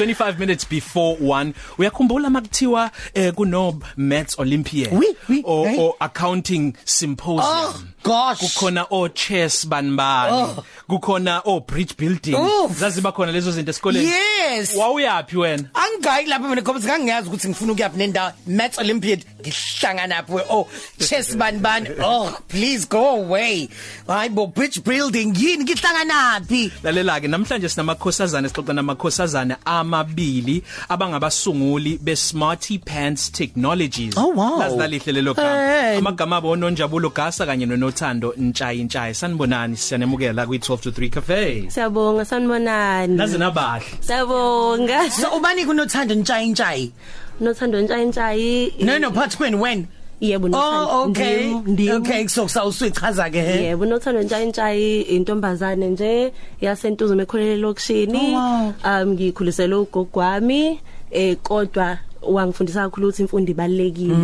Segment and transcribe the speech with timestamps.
[0.00, 5.78] 25 minutes before 1 uyakhumbula makuthiwa eh, kuno maths olympiad Oui, oui, or, hey.
[5.80, 8.38] or accounting symposium Oh gosh.
[8.38, 10.64] kukhona o chess banibani Oh.
[10.90, 12.36] kukhona o bridge building.
[12.78, 14.06] Zaziba khona lezo zinto esikoleni.
[14.06, 14.76] Yes.
[14.76, 15.64] Wawuyapi wena?
[15.74, 18.32] Angayi lapha mina ngoba singangiyazi ukuthi ngifuna ukuyapi nendawo.
[18.46, 21.88] Maths olympiad ngihlangana napho oh chess bani bani?
[22.02, 23.68] Oh please go away.
[24.08, 25.64] Hayibo bridge building yini?
[25.64, 34.14] Ngihlangana naphi lalela ke namhlanje sinamakhosazana sixoxa namakhosazana amabili abangabasunguli be Smarty Pants Technologies.
[34.16, 34.58] Oh, wow.
[34.58, 35.96] lazalihle lelo gama.
[35.98, 39.14] Amagama abo nonjabulo gasa kanye nonothando ntshayi ntshayi.
[39.14, 41.66] Sanibonani siyanemukela kwi12 1223 cafe.
[41.68, 43.84] Siyabonga sanibonani Nazi nabahle.
[44.00, 45.10] Siyabonga.
[45.10, 46.92] So ubani kunothando ntshayi ntshayi
[47.40, 49.88] Nothando ntshayi ntshayi No no but when when?
[50.20, 50.88] Yebo oh, nothando.
[50.90, 51.52] Oh okay.
[51.52, 53.64] Ndim, okay so sawusichaza ke he?
[53.64, 61.36] Yebo nothando ntshayi ntshayi intombazane nje yasentuzo mekholele lokushini um oh, ah, ngikhulisele ugogwami eh
[61.42, 64.14] kodwa wangifundisa kakhulu ukuthi imfundo ibalekile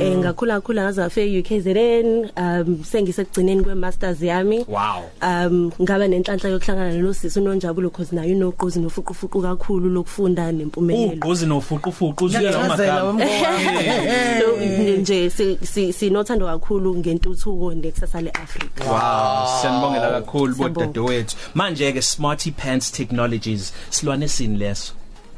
[0.00, 5.02] eh ngakhula kakhulu ngaze ngafika UKZN um sengisekugcineni kwe masters yami Wow.
[5.22, 12.24] um ngaba nenhlanhla yokuhlangana nosisi unonjabulo because nayo inoqozi nofuqufuqu kakhulu lokufunda nempumelelo ugqozi nofuqufuqu
[12.24, 14.86] uzwela Ngiyachazela amagama wembowa.
[14.86, 18.84] No, nje si- si- sinothando kakhulu ngentuthuko nekusasa leAfrika.
[18.84, 20.86] Wow, siyanibongela kakhulu Siyabonga.
[20.86, 21.36] bodadewethu.
[21.54, 24.92] Manje ke Smarty Pants Technologies silwane sini leso?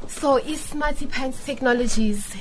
[0.07, 2.35] So iSmarty Pants Technologies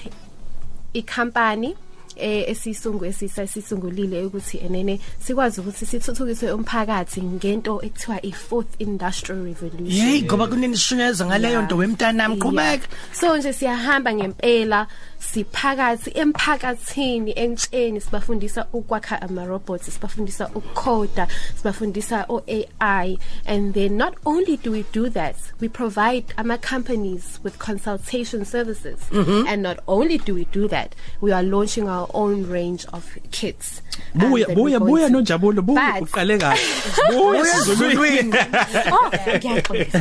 [0.95, 1.77] ikhampani
[2.19, 10.09] esisungu esisayisungulile ukuthi enene sikwazi ukuthi sithuthukise umphakathi ngento ekuthiwa iFourth Industrial Revolution.
[10.09, 12.81] Yey ngoba kunenishunyeza ngaleyo nto wemntanami qhubeka Yeah.
[13.13, 14.87] So nje siyahamba ngempela
[15.19, 24.15] siphakathi emphakathini entsheni sibafundisa ukwakha ama robots sibafundisa ukucoda sibafundisa o AI and then not
[24.25, 29.49] only do we do that we provide ama companies with consultation services mm -hmm.
[29.49, 33.83] and not only do we do that we are launching our own range of kits
[34.14, 36.60] Buya buya buya nonjabulo buya uqale kahle.
[37.10, 38.33] Buya sizulwini.
[38.94, 39.99] Oh, ngiyaxolisa,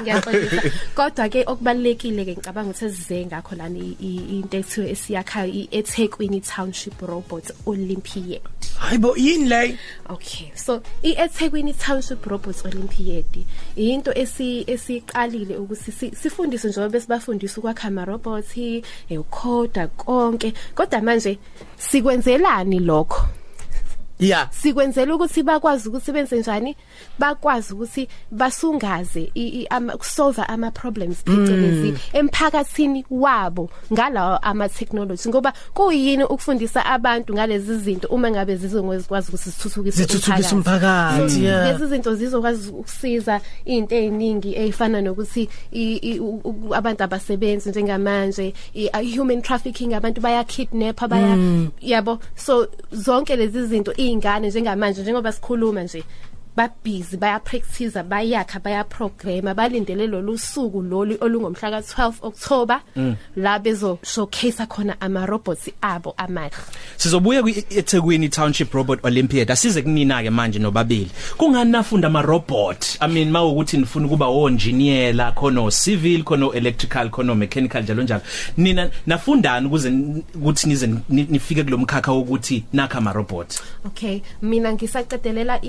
[0.00, 0.62] ngiyaxolisa.
[0.96, 7.52] Kodwa ke okubalekile ke ngicabanga ukuthi size ngakho lana into ethiwe esiyakhayo iEthekwini Township Robots
[7.66, 8.40] Olympiad.
[8.78, 9.78] hayibo yini le
[10.08, 10.50] Okay.
[10.54, 13.24] So iEthekwini Township Robots Olympiad
[13.76, 18.56] into esi esiqalile ukuthi si- sifundise njengoba besibafundisa ukwakha ama robots,
[19.10, 20.52] ukhoda konke.
[20.74, 21.38] Kodwa manje
[21.78, 23.22] sikwenzelani lokho?
[24.22, 26.76] Yeah sikwenzela ukuthi bakwazi ukusebenza njani?
[27.18, 35.28] Bakwazi ukuthi basungaze i- i- ama solve ama problems phecelezi emphakathini wabo ngalawo ama technology
[35.28, 41.66] ngoba kuyini ukufundisa abantu ngalezi zinto uma ngabe zizongezikwazi ukuthi sithuthukise Zithuthukise umphakathi, So, yeah.
[41.72, 48.54] lezi zinto zizokwazi ukusiza into eziningi ezifana nokuthi i- i- u- u- abantu abasebenzi njengamanje
[48.74, 51.36] i- a- human trafficking abantu baya kidnap baya
[51.80, 56.02] yabo so zonke lezi zinto izingane njengamanje njengoba sikhuluma nje.
[56.56, 62.80] Ba busy baya practice bayakha baya program balindele lolu suku lolu olungomhla ka12 October
[63.36, 66.50] la bezo showcase khona ama robots abo amahle
[66.96, 69.50] Sizobuya kwiEthekwini Township Robot Olympiad.
[69.50, 71.10] Asize kunina ke manje nobabili.
[71.36, 72.98] Kungani nafunda ama robot?
[73.00, 78.22] I mean mawukuthi nifuna kuba o engineer khona civil khona electrical khona mechanical njalo njalo.
[78.56, 83.60] Nina nafundani ukuze n- ukuthi nize ni- nifike kulomkhakha wokuthi nakha ama robot.
[83.86, 85.60] Okay, mina ngisaqedelela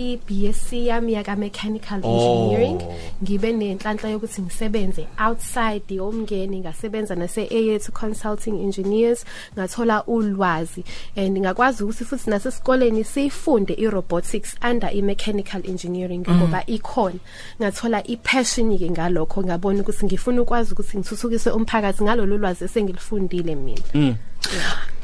[0.73, 2.50] iBSc yami yaka mechanical Oh.
[2.50, 2.81] engineering.
[3.23, 9.25] Ngibe nenhlanhla yokuthi ngisebenze outside yomngeni ngasebenza nase AET Consulting Engineers
[9.56, 10.83] ngathola ulwazi
[11.16, 17.19] and ngakwazi ukuthi futhi nasesikoleni sifunde irobotics under imechanical engineering ngoba ikhona.
[17.62, 24.16] Ngathola ipassion ke ngalokho ngabona ukuthi ngifuna ukwazi ukuthi ngithuthukise umphakathi ngalolu lwazi esengilifundile mina.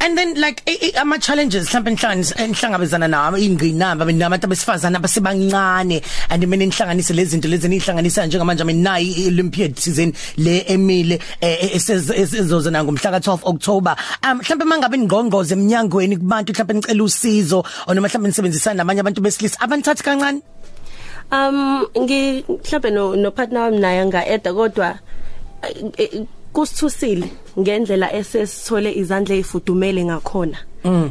[0.02, 0.58] And then like
[1.02, 5.96] ama challenges mhlawumbe enhlanganisa enhlangabezana nawo ingqinamba mina nabantu abesifazana abasebancane
[6.30, 11.76] and mina inhlanganise lezi zinto lezi nihlanganisa njengamanje mina nayi i-Olympiad season le emile eh,
[11.76, 13.94] esez- esizozana ngomhla ka12 October.
[14.24, 17.58] Um mhlawumbe mangabe ingqongqoze eminyangweni kubantu mhlawumbe nicela usizo
[17.88, 20.40] noma mhlawumbe nisebenzisana namanye abantu besilisa abanithathi kancane?
[21.32, 22.90] Um ngi mhlawumbe
[23.22, 24.98] no partner wami naye nga eda kodwa
[26.52, 27.26] kusithusile
[27.58, 30.58] ngendlela esesithole izandla ezifudumele ngakhona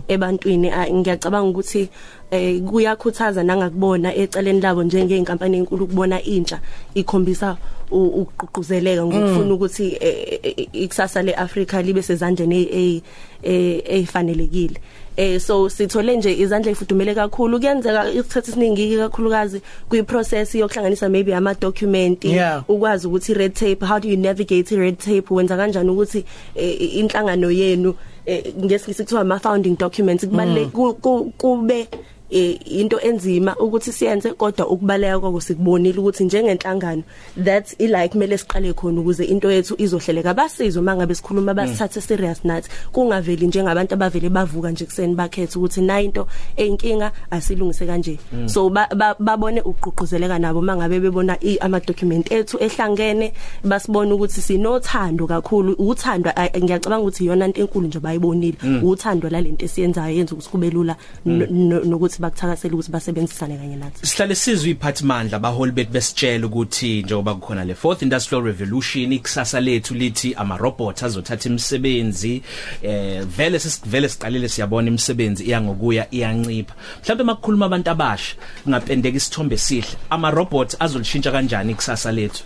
[0.08, 0.70] ebantwini.
[0.72, 1.90] Ah, ngiyacabanga ukuthi
[2.32, 6.60] eh kuyakhuthaza nangakubona eceleni labo njengeenkampani enkulu ukubona intsha
[6.96, 7.58] ikhombisa
[7.92, 13.02] u- ukuqhuquzeleka ngokufuna ukuthi eh, eh, ikusasa leAfrika libe sezandleni e-
[13.44, 14.80] e- ezifanelekile
[15.18, 17.60] eh so sithole nje izandla ezifudumele kakhulu.
[17.60, 22.64] Kuyenzeka isikhathi esiningi kakhulukazi kwi process yokuhlanganisa maybe ama document Yeah.
[22.70, 25.34] ukwazi ukuthi red tape how do you navigate red tape?
[25.34, 27.96] Wenza kanjani ukuthi eh, inhlangano yenu
[28.26, 31.88] eh, ngesilisi kuthiwa ama founding documents kubaleke ku- ku- kube eh,
[32.30, 37.04] into enzima ukuthi siyenze kodwa ukubaleka kwako sikubonile ukuthi njengenhlangano
[37.44, 40.34] that ilike kumele siqale khona ukuze into yethu izohleleka.
[40.34, 46.02] Basizo mangabe sikhuluma basithathe serious nathi kungaveli njengabantu abavele bavuka nje kuseni bakhetha ukuthi na
[46.02, 46.28] into
[46.58, 48.20] eyinkinga asilungise kanje.
[48.46, 53.34] So ba- ba- babone uqhuquzeleka nabo mangabe bebona ama document ethu ehlangene
[53.64, 55.74] basibona ukuthi sinothando kakhulu.
[55.80, 60.96] Uthando ngiyacabanga ukuthi iyona into enkulu nje bayibonile uthando lalento esiyenzayo yenza ukuthi kube lula
[61.26, 67.04] no- no- nokuthi bakuthakasele ukuthi basebenzisane kanye nathi sihlale sizwe iphathimandla abaholi bethu besitshela ukuthi
[67.04, 72.42] njengoba kukhona le fourth industrial revolution ikusasa lethu lithi ama robot azothatha imisebenzi
[72.82, 78.36] eh vele sesivele siqalile siyabona imisebenzi iya ngokuya iyancipha mhlawumbe makukhuluma abantu abasha
[78.70, 82.44] ngapendeka isithombe sihle ama robot azolishintsha kanjani ikusasa lethu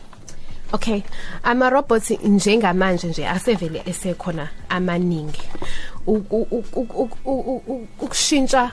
[0.73, 1.03] Okay.
[1.43, 5.41] Ama robots njengamanje nje asevele esekhona amaningi.
[8.01, 8.71] Ukushintsha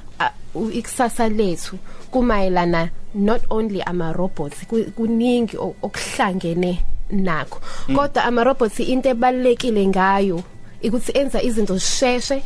[0.73, 1.79] ikusasa lethu
[2.11, 6.79] kumayelana not only ama robots ku- kuningi okuhlangene
[7.11, 7.61] nakho.
[7.94, 10.43] Kodwa ama robots into ebalekile ngayo
[10.82, 12.43] ukuthi enza izinto zisheshe,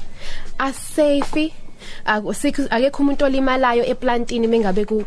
[0.59, 1.53] asafe
[2.71, 5.05] akekho umuntu olimalayo eplantini mengabe ku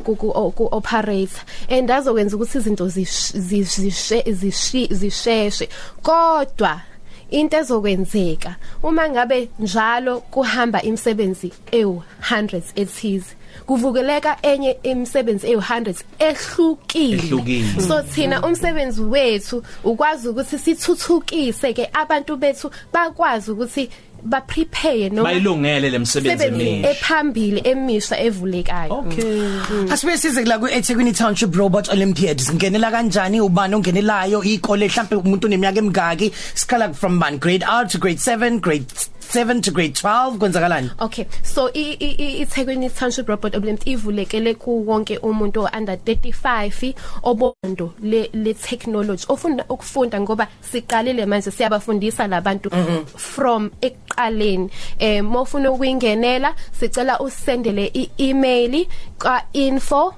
[0.72, 5.70] operator and azokwenza ukuthi izinto zish- zish- zishe zishi- zisheshe
[6.02, 6.82] kodwa
[7.32, 13.36] into ezokwenzeka uma ngabe njalo kuhamba imisebenzi ewu hundreds ethize
[13.66, 17.82] kuvukeleka enye imisebenzi ewu hundreds ehlukile Ehlukile.
[17.88, 23.90] so thina umsebenzi wethu ukwazi ukuthi sithuthukise ke abantu bethu bakwazi ukuthi
[24.24, 26.90] ba prepare noma bayilungele lemisebenzi sebenzi emisha.
[26.90, 28.92] ephambili emisha evulekayo.
[28.92, 29.92] Okay.
[29.92, 34.44] Asibe size kula ku eThekwini Township Robot Olympiads ngenela kanjani ubani ongenelayo?
[34.44, 38.86] Ikole mhlawumbe umuntu oneminyaka emingaki sikhala from one grade R to grade 7 grade
[39.34, 40.92] 7 to grade 12 kwenzakalani?
[41.00, 46.94] Okay so iThekwini Township Robot Olympiad ivulekele ku wonke umuntu under 35
[47.24, 52.70] obondo le le technology ofunda ukufunda ngoba siqalile manje siyabafundisa labantu
[53.18, 54.70] from eqaleni
[55.00, 58.88] eh mofuna ukuyingenela sicela usendele i-email
[59.18, 60.14] ka info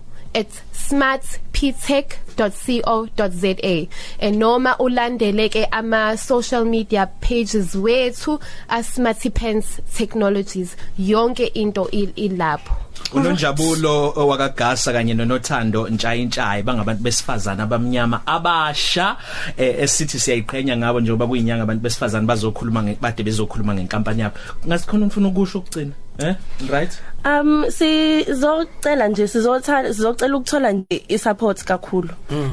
[1.63, 3.87] at smartptech.co.za
[4.19, 8.39] enoma ulandele ke ama social media pages wethu
[8.69, 10.75] asmartipens technologies.
[10.99, 12.73] Yonke into il- ilapho.
[13.13, 19.17] Unonjabulo wakagasa kanye nonothando ntshayintshayi bangabantu besifazana abamnyama abasha
[19.57, 24.35] eh, esithi siyayiqhenya ngabo njengoba kuyinyanga abantu besifazana bazokhuluma nge- bade bezokhuluma ngenkampani yabo.
[24.67, 26.35] Ngasikhona ufuna ukusho ukucina eh?
[26.69, 26.91] Right?
[27.25, 32.09] Um sizocela nje sizothanda sizocela ukuthola nje isupport kakhulu.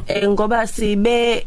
[0.08, 1.46] Eh ngoba sibe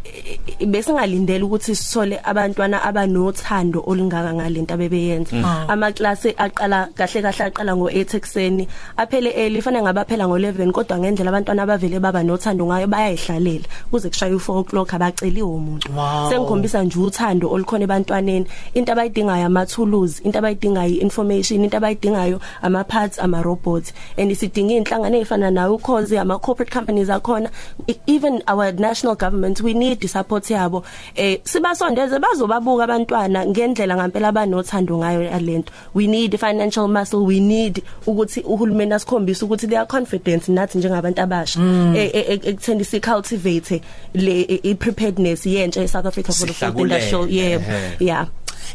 [0.67, 5.35] besingalindele ukuthi sithole abantwana abanothando olungaka ngalento abebeyenza.
[5.67, 8.67] Ama class aqala kahle kahle aqala ngo8 ekseni
[8.97, 14.33] aphele early fanele ngabaphela ngo11 kodwa ngendlela abantwana abavele baba nothando ngayo bayayihlalela kuze kushaye
[14.33, 15.89] u4 o'clock abaceliwe umuntu.
[16.29, 22.83] Sengikhombisa nje uthando olukhona ebantwaneni into abayidingayo ama tools into abayidingayo information into abayidingayo ama
[23.09, 27.49] parts ama robots and isidinga inhlangano ezifana nawe ukhozi ama corporate companies akhona.
[27.87, 30.83] E- even our national government we need support yabo.
[31.15, 35.71] Eh sibasondeze bazobabuka abantwana ngendlela ngempela abanothando ngayo yalento.
[35.93, 41.21] We need financial muscle we need ukuthi uhulumeni asikhombise ukuthi they are confident nathi njengabantu
[41.21, 41.59] abasha.
[41.95, 43.81] Eh, eh, eh, ekutheni si cultivate
[44.13, 46.95] le preparedness yentsha eSouth Africa for the Sihlakulele.
[46.95, 47.61] industrial yeah
[47.99, 48.27] yeah.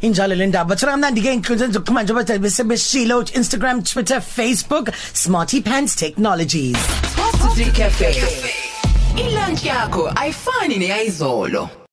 [0.03, 5.97] Injalo le ndaba thola mnandi ke inkundla zokuxhumana njengoba besebeshilo Instagram Twitter Facebook Smarty Pants
[5.97, 6.77] Technologies
[7.17, 8.15] Positive Cafe.
[9.17, 11.69] Ilunch yakho ayifani neyizolo.